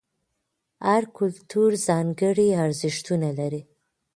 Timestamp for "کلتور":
1.17-1.71